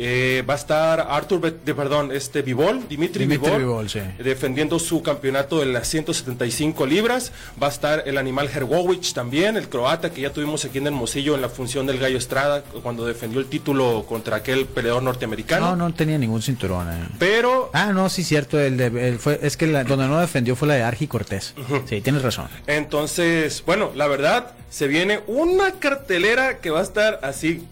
[0.02, 4.00] eh, va a estar Arthur, de, perdón, este Vivol, Dimitri, Dimitri Bivol, sí.
[4.18, 7.32] defendiendo su campeonato de las 175 libras.
[7.62, 11.36] Va a estar el animal Herwowicz también, el croata que ya tuvimos aquí en Hermosillo
[11.36, 15.76] en la función del Gallo Estrada cuando defendió el título contra aquel peleador norteamericano.
[15.76, 16.90] No, no tenía ningún cinturón.
[16.90, 17.08] eh.
[17.20, 18.58] Pero Ah, no, sí, cierto.
[18.60, 21.54] El de, el fue, es que la, donde no defendió fue la de Argi Cortés.
[21.88, 22.48] Sí, tienes razón.
[22.68, 27.64] entonces, bueno, la verdad, se viene una cartelera que va a estar así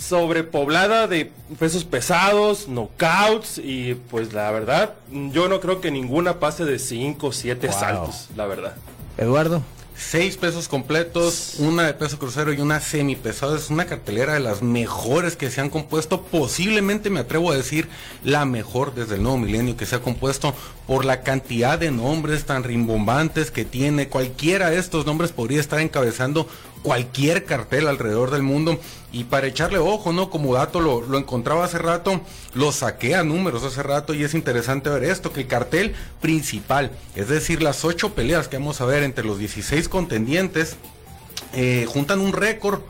[0.00, 4.94] sobrepoblada de pesos pesados, knockouts y pues la verdad,
[5.32, 7.78] yo no creo que ninguna pase de 5 o 7 Wow.
[7.78, 8.74] saltos, la verdad.
[9.18, 9.62] Eduardo.
[9.96, 13.58] Seis pesos completos, una de peso crucero y una semi pesada.
[13.58, 16.22] Es una cartelera de las mejores que se han compuesto.
[16.22, 17.86] Posiblemente me atrevo a decir
[18.24, 20.54] la mejor desde el nuevo milenio que se ha compuesto
[20.86, 24.08] por la cantidad de nombres tan rimbombantes que tiene.
[24.08, 26.48] Cualquiera de estos nombres podría estar encabezando
[26.82, 28.80] cualquier cartel alrededor del mundo.
[29.12, 30.30] Y para echarle ojo, ¿no?
[30.30, 32.20] Como dato lo, lo encontraba hace rato,
[32.54, 36.92] lo saqué a números hace rato y es interesante ver esto, que el cartel principal,
[37.16, 40.76] es decir, las ocho peleas que vamos a ver entre los 16 contendientes,
[41.54, 42.82] eh, juntan un récord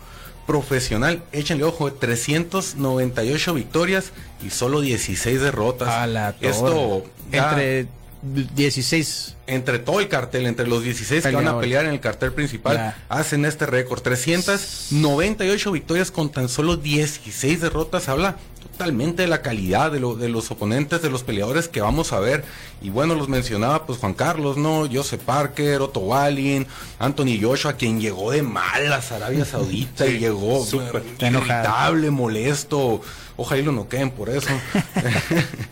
[0.46, 4.12] profesional, échenle ojo, de 398 victorias
[4.44, 5.88] y solo 16 derrotas.
[5.88, 6.48] A la torre.
[6.50, 7.86] Esto ya- Entre
[8.22, 9.36] 16.
[9.46, 12.76] entre todo el cartel, entre los 16 que van a pelear en el cartel principal,
[12.76, 12.96] Ya.
[13.08, 14.00] hacen este récord.
[14.00, 18.08] 398 victorias con tan solo 16 derrotas.
[18.08, 22.12] Habla totalmente de la calidad de, lo- de los oponentes, de los peleadores que vamos
[22.12, 22.44] a ver.
[22.82, 24.88] Y bueno, los mencionaba pues Juan Carlos, ¿no?
[24.90, 26.66] Joseph Parker, Otto Wallin,
[26.98, 31.02] Anthony Joshua, quien llegó de malas a Arabia Saudita y llegó súper.
[31.18, 33.00] eh, irritable, molesto.
[33.36, 34.48] Ojalá y lo noqueen por eso.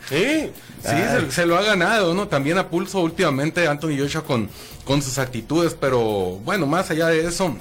[0.09, 0.51] Sí,
[0.83, 2.29] Sí, se, se lo ha ganado, ¿no?
[2.29, 4.49] También a pulso últimamente Anthony Joshua con,
[4.85, 7.55] con sus actitudes, pero bueno, más allá de eso,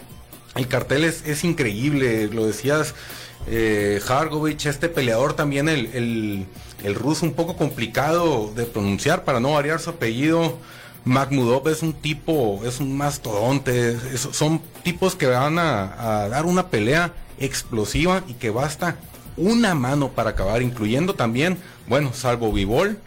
[0.55, 2.93] el cartel es, es increíble, lo decías,
[3.47, 6.45] eh, Hargovich, este peleador también, el, el,
[6.83, 10.57] el ruso un poco complicado de pronunciar para no variar su apellido,
[11.05, 16.45] Magmudov es un tipo, es un mastodonte, es- son tipos que van a, a dar
[16.45, 18.97] una pelea explosiva y que basta
[19.37, 21.57] una mano para acabar, incluyendo también,
[21.87, 22.99] bueno, salvo Vivol,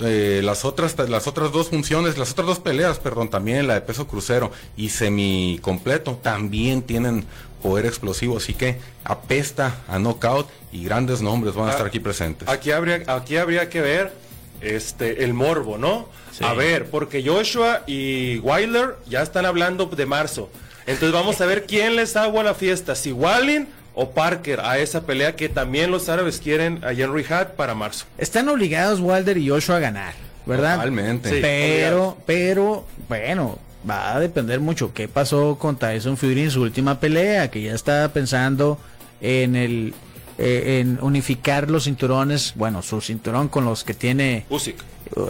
[0.00, 3.80] eh, las otras las otras dos funciones, las otras dos peleas, perdón, también la de
[3.80, 7.24] peso crucero y semi completo también tienen
[7.62, 12.00] poder explosivo, así que apesta a knockout y grandes nombres van a Ah, estar aquí
[12.00, 12.48] presentes.
[12.48, 14.12] Aquí habría, aquí habría que ver
[14.60, 16.08] este el morbo, ¿no?
[16.32, 16.44] Sí.
[16.44, 20.50] A ver, porque Joshua y Wilder ya están hablando de marzo.
[20.86, 25.06] Entonces vamos a ver quién les agua la fiesta, si Wallin o Parker a esa
[25.06, 28.04] pelea que también los árabes quieren allá en Riyadh para marzo.
[28.18, 30.76] Están obligados Wilder y Joshua a ganar, ¿verdad?
[30.76, 31.30] Totalmente.
[31.30, 31.38] Sí.
[31.40, 37.00] Pero, pero, bueno, va a depender mucho qué pasó con Tyson Fury en su última
[37.00, 38.78] pelea, que ya está pensando
[39.22, 39.94] en el
[40.38, 44.76] eh, en unificar los cinturones, bueno, su cinturón con los que tiene Usyk.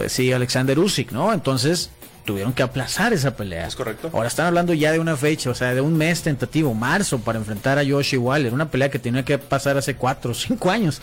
[0.01, 1.31] eh, sí Alexander Usyk, ¿no?
[1.31, 1.91] Entonces
[2.27, 3.65] tuvieron que aplazar esa pelea.
[3.65, 4.11] Es correcto.
[4.13, 7.39] Ahora están hablando ya de una fecha, o sea, de un mes tentativo, marzo, para
[7.39, 11.01] enfrentar a Yoshi Wilder, una pelea que tenía que pasar hace cuatro o cinco años,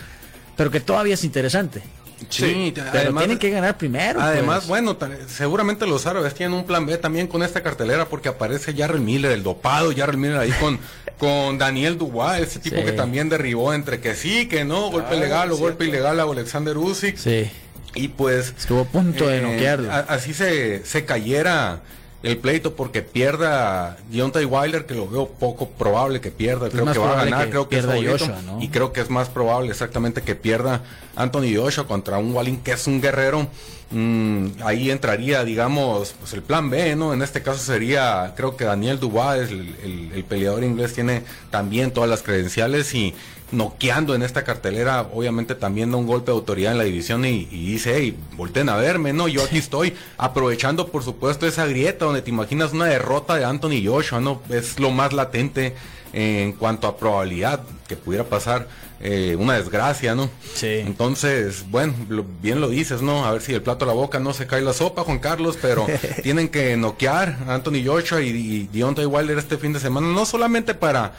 [0.56, 1.82] pero que todavía es interesante.
[2.30, 4.20] Sí, Pero tienen que ganar primero.
[4.20, 4.68] Además, pues.
[4.68, 9.00] bueno, seguramente los árabes tienen un plan B también con esta cartelera porque aparece Jarrell
[9.00, 10.78] Miller, el dopado Jarrell Miller ahí con,
[11.18, 12.84] con Daniel Dubois, ese tipo Sí.
[12.84, 15.64] que también derribó entre que sí, que no, golpe Ah, legal o cierto.
[15.64, 17.16] golpe ilegal a Alexander Usyk.
[17.18, 17.50] Sí.
[17.94, 19.90] Y pues Estuvo a punto de noquearlo.
[19.90, 21.80] a- así se, se cayera
[22.22, 26.70] el pleito porque pierda Deontay Wilder, que lo veo poco probable que pierda.
[26.70, 28.24] creo que va a ganar, que creo que es pierda favorito.
[28.26, 28.62] Joshua, ¿no?
[28.62, 30.80] Y creo que es más probable exactamente que pierda
[31.16, 33.46] Anthony Joshua contra un Wallin que es un guerrero.
[33.90, 37.12] Mm, ahí entraría, digamos, pues el plan B, ¿no?
[37.14, 41.92] En este caso sería, creo que Daniel Dubois, el, el- el peleador inglés, tiene también
[41.92, 43.14] todas las credenciales y
[43.52, 47.46] noqueando en esta cartelera, obviamente también da un golpe de autoridad en la división y,
[47.52, 49.28] y dice, hey, volten a verme, ¿no?
[49.28, 53.84] Yo aquí estoy aprovechando, por supuesto, esa grieta donde te imaginas una derrota de Anthony
[53.84, 54.42] Joshua, ¿no?
[54.48, 55.74] Es lo más latente
[56.12, 58.66] en cuanto a probabilidad que pudiera pasar
[59.06, 60.30] eh, una desgracia, ¿no?
[60.54, 60.66] Sí.
[60.84, 63.24] Entonces, bueno, lo- bien lo dices, ¿no?
[63.26, 65.58] A ver si el plato a la boca no se cae la sopa, Juan Carlos,
[65.60, 65.86] pero
[66.22, 70.24] tienen que noquear a Anthony Joshua y, y Deontay Wilder este fin de semana, no
[70.26, 71.12] solamente para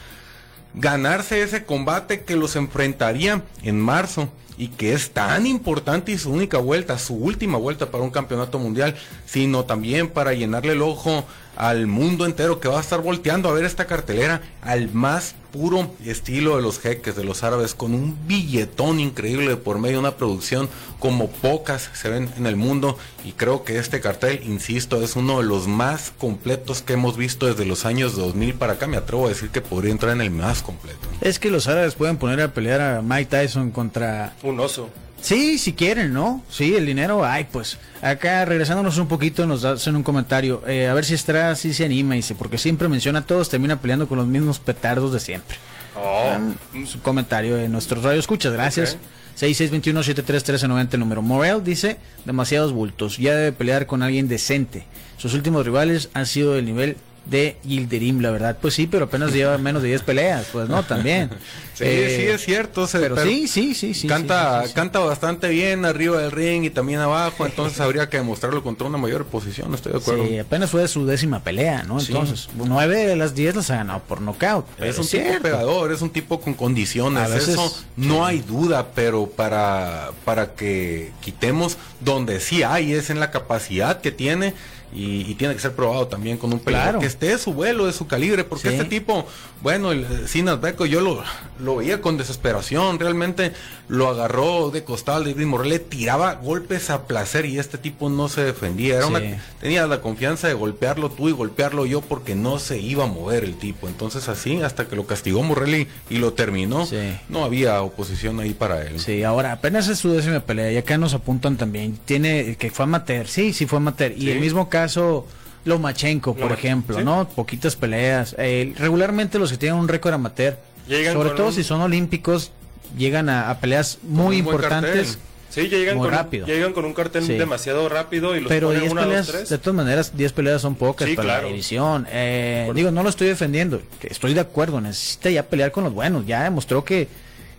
[0.74, 6.30] ganarse ese combate que los enfrentaría en marzo y que es tan importante y su
[6.32, 8.94] única vuelta, su última vuelta para un campeonato mundial,
[9.26, 11.24] sino también para llenarle el ojo
[11.56, 15.90] al mundo entero que va a estar volteando a ver esta cartelera al más puro
[16.04, 20.16] estilo de los jeques, de los árabes, con un billetón increíble por medio de una
[20.16, 25.16] producción como pocas se ven en el mundo y creo que este cartel, insisto, es
[25.16, 28.98] uno de los más completos que hemos visto desde los años 2000 para acá, me
[28.98, 30.98] atrevo a decir que podría entrar en el más completo.
[31.22, 34.34] Es que los árabes pueden poner a pelear a Mike Tyson contra...
[34.42, 34.90] Un oso.
[35.20, 36.42] Sí, si quieren, ¿no?
[36.48, 37.78] Sí, el dinero, ay, pues.
[38.02, 40.62] Acá, regresándonos un poquito, nos hacen un comentario.
[40.66, 43.80] eh, a ver si Estrada sí se anima, dice, porque siempre menciona a todos, termina
[43.80, 45.56] peleando con los mismos petardos de siempre.
[45.96, 46.36] Oh.
[46.74, 48.94] Un su comentario de nuestros radio escuchas, gracias.
[48.94, 49.00] Ok.
[49.36, 51.22] 6621-731390 el número.
[51.22, 54.86] Morel dice, demasiados bultos, ya debe pelear con alguien decente.
[55.18, 56.96] Sus últimos rivales han sido del nivel
[57.28, 58.56] de Gilderim, la verdad.
[58.60, 61.30] Pues sí, pero apenas lleva menos de 10 peleas, pues no, también.
[61.76, 62.86] Sí, Eh, sí, es cierto.
[62.86, 64.08] se- Pero sí, sí, sí, sí.
[64.08, 64.74] canta, sí, sí, sí.
[64.74, 68.96] canta bastante bien arriba del ring y también abajo, entonces habría que demostrarlo contra una
[68.96, 70.26] mayor posición, estoy de acuerdo.
[70.26, 72.00] Sí, apenas fue su décima pelea, ¿no?
[72.00, 74.64] Entonces, nueve de las diez las ha ganado por nocaut.
[74.80, 75.32] Es un cierto.
[75.32, 80.54] tipo pegador, es un tipo con condiciones, veces- eso no hay duda, pero para, para
[80.54, 84.54] que quitemos donde sí hay es en la capacidad que tiene
[84.94, 87.00] y, y tiene que ser probado también con un Claro.
[87.00, 88.74] que esté de su vuelo, de su calibre, porque Sí.
[88.74, 89.26] este tipo,
[89.66, 91.24] bueno, el Sinas Beco yo lo,
[91.58, 93.50] lo veía con desesperación, realmente
[93.88, 98.08] lo agarró de costal de David Morrell, le tiraba golpes a placer y este tipo
[98.08, 99.10] no se defendía, era Sí.
[99.10, 103.06] una, tenía la confianza de golpearlo tú y golpearlo yo porque no se iba a
[103.08, 103.88] mover el tipo.
[103.88, 107.16] Entonces así, hasta que lo castigó Morelli y lo terminó, Sí.
[107.28, 109.00] no había oposición ahí para él.
[109.00, 111.98] Sí, ahora apenas es su décima pelea y acá nos apuntan también.
[112.04, 114.12] Tiene que fue amateur, sí, sí fue amateur.
[114.12, 114.30] Y Sí.
[114.30, 115.26] el mismo caso
[115.66, 117.04] Lomachenko, por Lomachenko, ejemplo, sí.
[117.04, 117.28] ¿no?
[117.28, 118.34] Poquitas peleas.
[118.38, 120.56] Eh, regularmente los que tienen un récord amateur,
[120.88, 122.52] Llegan sobre todo un- si son olímpicos,
[122.96, 125.18] llegan a, a peleas muy un importantes.
[125.50, 126.46] Sí, llegan Muy con, rápido.
[126.46, 127.32] llegan con un cartel Sí.
[127.34, 129.48] demasiado rápido y los Pero ponen 10 una, dos, peleas, tres.
[129.48, 131.42] de todas maneras, 10 peleas son pocas Sí, para claro.
[131.44, 132.06] la división.
[132.10, 136.26] Eh, digo, no lo estoy defendiendo, estoy de acuerdo, necesita ya pelear con los buenos,
[136.26, 137.08] ya demostró que,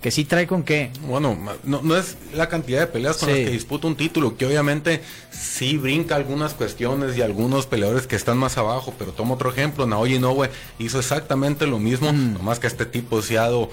[0.07, 0.89] que sí trae con qué.
[1.01, 3.35] Bueno, no, no es la cantidad de peleas con Sí.
[3.35, 8.15] las que disputa un título, que obviamente sí brinca algunas cuestiones y algunos peleadores que
[8.15, 12.35] están más abajo, pero tomo otro ejemplo, Naoya Inoue hizo exactamente lo mismo, Mm.
[12.35, 13.69] nomás que este tipo se ha dado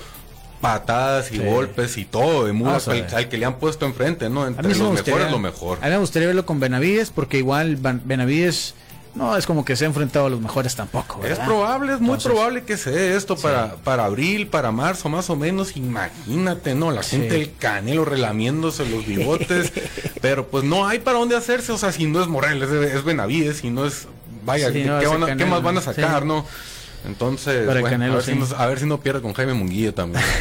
[0.60, 1.44] patadas y Sí.
[1.44, 4.44] golpes y todo de mulas al, al que le han puesto enfrente, ¿no?
[4.48, 5.78] Entre los me mejores lo mejor.
[5.82, 8.74] A mí me gustaría verlo con Benavides porque igual Benavides
[9.14, 11.24] no es como que se ha enfrentado a los mejores tampoco.
[11.24, 15.08] Es probable, es muy Entonces- probable que se dé esto para, para abril, para marzo,
[15.08, 15.76] más o menos.
[15.76, 16.90] Imagínate, ¿no?
[16.90, 17.16] La Sí.
[17.16, 19.72] gente, el canelo relamiéndose los bigotes.
[20.20, 21.72] pero pues no hay para dónde hacerse.
[21.72, 24.08] O sea, si no es Morel, es, es Benavides, si no es.
[24.44, 26.28] Vaya, Sí, ¿qué, no, qué ese van a- qué Canelo, más van a sacar, sí.
[26.28, 26.44] no?
[27.06, 28.32] Entonces, bueno, Canelo, a, ver sí.
[28.32, 30.24] si no, a ver si no pierde con Jaime Munguía también.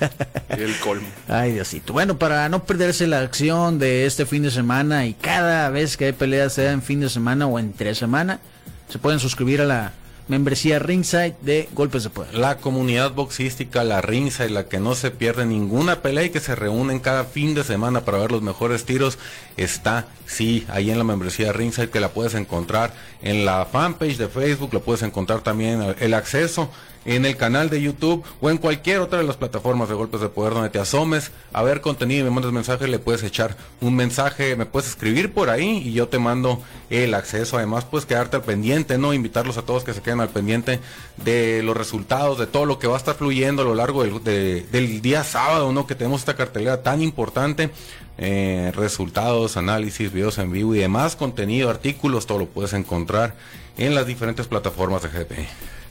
[0.48, 1.06] El colmo.
[1.28, 1.92] Ay, Diosito.
[1.92, 6.06] Bueno, para no perderse la acción de este fin de semana y cada vez que
[6.06, 8.40] hay peleas, sea en fin de semana o entre semana,
[8.88, 9.92] se pueden suscribir a la
[10.28, 12.34] membresía Ringside de Golpes de Poder.
[12.34, 16.54] La comunidad boxística, la y la que no se pierde ninguna pelea y que se
[16.54, 19.18] reúnen cada fin de semana para ver los mejores tiros,
[19.56, 24.28] está, sí, ahí en la membresía Ringside que la puedes encontrar en la fanpage de
[24.28, 26.70] Facebook, lo puedes encontrar también el acceso
[27.04, 30.28] en el canal de YouTube o en cualquier otra de las plataformas de golpes de
[30.28, 33.94] poder donde te asomes a ver contenido y me mandas mensaje, le puedes echar un
[33.94, 37.56] mensaje, me puedes escribir por ahí y yo te mando el acceso.
[37.56, 39.12] Además, puedes quedarte al pendiente, ¿no?
[39.14, 40.80] Invitarlos a todos que se queden al pendiente
[41.16, 44.22] de los resultados, de todo lo que va a estar fluyendo a lo largo del,
[44.24, 45.86] de- del día sábado, ¿no?
[45.86, 47.70] Que tenemos esta cartelera tan importante.
[48.16, 53.34] Eh, resultados, análisis, videos en vivo y demás contenido, artículos, todo lo puedes encontrar
[53.76, 55.32] en las diferentes plataformas de GP.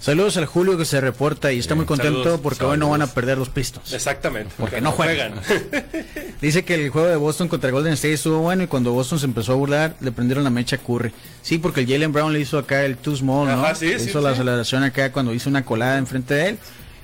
[0.04, 3.02] Saludos al Julio que se reporta y está muy contento saludos, porque hoy no van
[3.02, 3.16] a saludos.
[3.16, 3.94] perder los pistos.
[3.94, 4.54] Exactamente.
[4.58, 5.36] Porque no juegan.
[6.42, 9.28] Dice que el juego de Boston contra Golden State estuvo bueno y cuando Boston se
[9.28, 11.14] empezó a burlar le prendieron la mecha a Curry.
[11.42, 13.64] Sí, porque el Jalen Brown le hizo acá el too small, ¿no?
[13.64, 16.58] Ajá, sí, Le sí, hizo la aceleración acá cuando hizo una colada enfrente de él.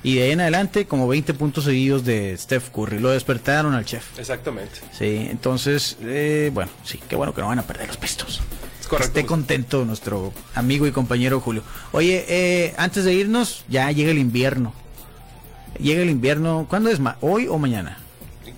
[0.03, 2.99] Y de ahí en adelante como 20 puntos seguidos de Steph Curry.
[2.99, 4.19] Lo despertaron al chef.
[4.19, 4.81] Exactamente.
[4.91, 8.41] Sí, entonces, eh, bueno, sí, qué bueno que no van a perder los pistos.
[8.89, 9.19] Correcto.
[9.19, 11.63] Esté contento nuestro amigo y compañero Julio.
[11.91, 14.73] Oye, eh, antes de irnos, ya llega el invierno.
[15.79, 16.99] Llega el invierno, ¿cuándo es?
[16.99, 17.97] ma- ¿Hoy o mañana?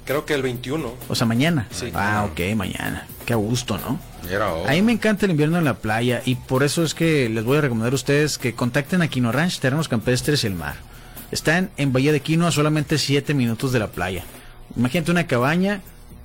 [0.05, 0.93] Creo que el 21.
[1.09, 1.67] O sea, mañana.
[1.69, 1.91] Sí.
[1.93, 3.05] Ah, ok, mañana.
[3.25, 3.99] Qué a gusto, ¿no?
[4.29, 7.29] Era A mí me encanta el invierno en la playa y por eso es que
[7.29, 10.55] les voy a recomendar a ustedes que contacten a Quino Ranch, Terrenos Campestres y el
[10.55, 10.75] Mar.
[11.31, 14.23] Están en Bahía de Quino a solamente 7 minutos de la playa.
[14.75, 15.81] Imagínate una cabaña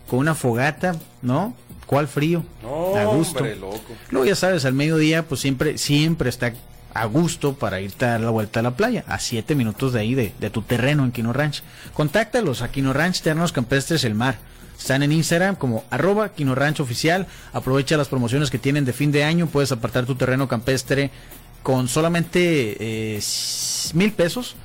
[0.08, 1.54] con una fogata, ¿no?
[1.86, 2.44] ¿Cuál frío?
[2.62, 3.38] No, a gusto.
[3.38, 3.80] hombre, loco.
[4.10, 6.52] Luego ya sabes, al mediodía pues siempre, siempre está
[6.94, 10.00] a gusto para irte a dar la vuelta a la playa, a 7 minutos de
[10.00, 11.62] ahí de, de tu terreno en Quino Ranch.
[11.94, 14.38] Contáctalos a Quino Ranch, Terrenos Campestres el Mar.
[14.78, 17.26] Están en Instagram como arroba Quino Ranch Oficial.
[17.52, 19.46] Aprovecha las promociones que tienen de fin de año.
[19.46, 21.10] Puedes apartar tu terreno campestre
[21.62, 22.76] con solamente
[23.16, 23.20] eh,
[23.94, 24.56] mil pesos.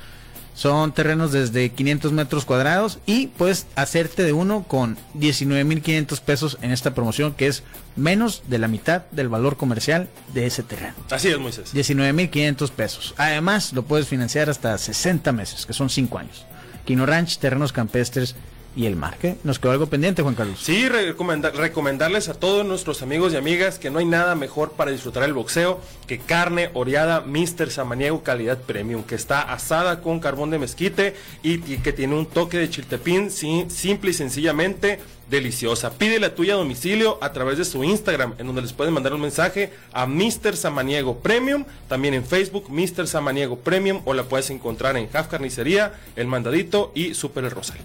[0.61, 6.69] Son terrenos desde 500 metros cuadrados y puedes hacerte de uno con 19.500 pesos en
[6.69, 7.63] esta promoción que es
[7.95, 10.93] menos de la mitad del valor comercial de ese terreno.
[11.09, 11.73] Así es, Moisés.
[11.73, 13.15] 19.500 pesos.
[13.17, 16.45] Además, lo puedes financiar hasta 60 meses, que son 5 años.
[16.85, 18.35] Quino Ranch, terrenos campestres
[18.75, 19.17] y el mar.
[19.19, 19.35] ¿Qué?
[19.43, 20.59] ¿Nos quedó algo pendiente, Juan Carlos?
[20.61, 24.91] Sí, recomenda- recomendarles a todos nuestros amigos y amigas que no hay nada mejor para
[24.91, 27.69] disfrutar el boxeo que carne oreada Mr.
[27.69, 32.57] Samaniego calidad premium, que está asada con carbón de mezquite y, que tiene un toque
[32.57, 35.91] de chiltepín sí, simple y sencillamente deliciosa.
[35.97, 39.13] Pide la tuya a domicilio a través de su Instagram, en donde les pueden mandar
[39.13, 40.55] un mensaje a Mr.
[40.55, 43.07] Samaniego Premium, también en Facebook Mr.
[43.07, 47.77] Samaniego Premium o la puedes encontrar en Half Carnicería, El Mandadito y Super El Rosal.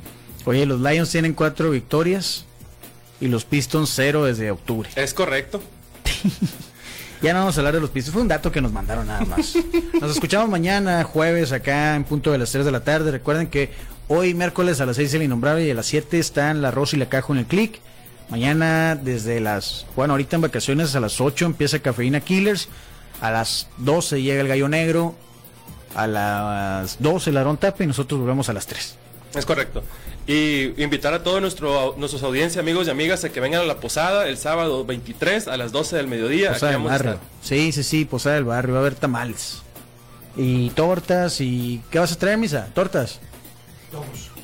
[0.47, 2.45] Oye, los Lions tienen 4 victorias
[3.21, 4.89] y los Pistons 0 desde octubre.
[4.97, 5.61] Es correcto.
[7.23, 9.25] Ya no vamos a hablar de los Pistons, fue un dato que nos mandaron nada
[9.25, 9.55] más.
[10.01, 13.11] Nos escuchamos mañana, jueves, acá en punto de las 3 de la tarde.
[13.11, 13.71] Recuerden que
[14.09, 16.99] hoy, miércoles, a las 6 el Innombrable y a las 7 están la Rosa y
[16.99, 17.81] la Cajo en el Click.
[18.29, 19.87] Mañana, desde las.
[19.97, 22.69] Bueno, ahorita en vacaciones, a las 8 empieza Cafeína Killers.
[23.23, 25.15] A las 12 llega el Gallo Negro.
[25.95, 28.99] A las 12 el Aarón Tape y nosotros volvemos a las 3.
[29.37, 29.83] Es correcto.
[30.27, 33.79] Y invitar a todos nuestro, nuestros audiencias, amigos y amigas, a que vengan a la
[33.79, 36.53] posada el sábado 23 a las 12 del mediodía.
[36.53, 37.19] Posada del barrio.
[37.43, 38.75] Sí, sí, sí, Posada del barrio.
[38.75, 39.63] Va a haber tamales.
[40.37, 41.41] Y tortas.
[41.41, 42.69] y ¿Qué vas a traer, Misa?
[42.75, 43.21] ¿Tortas?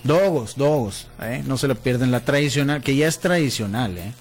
[0.04, 1.08] Dogos, dogos.
[1.20, 1.42] ¿eh?
[1.46, 2.10] No se lo pierden.
[2.10, 3.96] La tradicional, que ya es tradicional.
[3.98, 4.12] ¿eh?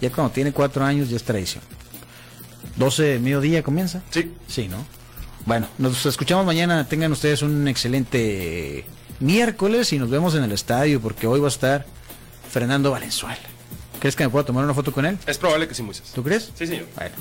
[0.00, 1.62] Ya cuando tiene cuatro años ya es tradición.
[2.76, 4.02] 12 del mediodía comienza.
[4.10, 4.32] Sí.
[4.46, 4.84] Sí, ¿no?
[5.46, 6.86] Bueno, nos escuchamos mañana.
[6.86, 8.84] Tengan ustedes un excelente
[9.20, 11.86] miércoles y nos vemos en el estadio porque hoy va a estar
[12.50, 13.38] Fernando Valenzuela.
[14.00, 15.18] ¿Crees que me puedo tomar una foto con él?
[15.26, 16.10] Es probable que sí, Moisés.
[16.14, 16.50] ¿Tú crees?
[16.54, 16.86] Sí, señor.
[16.96, 17.14] Bueno.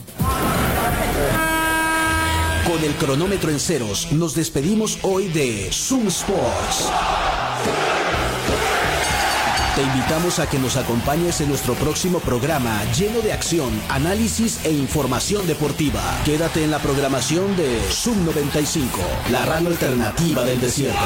[2.66, 6.90] Con el cronómetro en ceros, nos despedimos hoy de Zoom Sports.
[9.80, 14.74] Te invitamos a que nos acompañes en nuestro próximo programa lleno de acción, análisis e
[14.74, 16.02] información deportiva.
[16.26, 19.00] Quédate en la programación de Zoom 95,
[19.32, 21.00] la radio alternativa del desierto.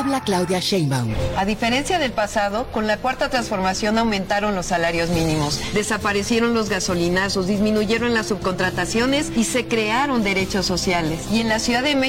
[0.00, 1.14] Habla Claudia Sheinbaum.
[1.36, 7.46] A diferencia del pasado, con la cuarta transformación aumentaron los salarios mínimos, desaparecieron los gasolinazos,
[7.46, 11.24] disminuyeron las subcontrataciones y se crearon derechos sociales.
[11.32, 12.08] Y en la Ciudad de México